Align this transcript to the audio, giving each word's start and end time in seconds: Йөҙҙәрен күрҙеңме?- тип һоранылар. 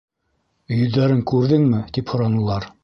Йөҙҙәрен 0.77 1.21
күрҙеңме?- 1.33 1.87
тип 1.99 2.15
һоранылар. 2.17 2.73